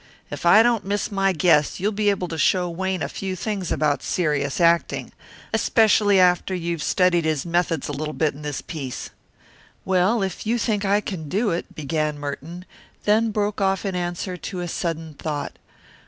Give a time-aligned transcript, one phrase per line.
[0.31, 3.71] If I don't miss my guess, you'll be able to show Wayne a few things
[3.71, 5.11] about serious acting
[5.53, 9.11] especially after you've studied his methods a little bit in this piece."
[9.85, 12.65] "Well, if you think I can do it," began Merton,
[13.03, 15.59] then broke off in answer to a sudden thought.